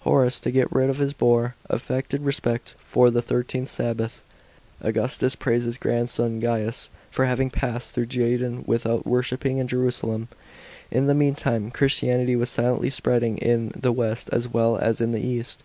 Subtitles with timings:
[0.00, 4.22] Horace, to get rid of his bore, afifecUd respect for "the thirtieth Sabbath."
[4.52, 10.22] * Augustus praised his grandson Gaius for having passed through Juden without worshipping in Jerusalem.§
[10.88, 10.98] 23.
[11.00, 15.20] In the meantime, Christianity was silently spreading in the west as well as in the
[15.20, 15.62] east.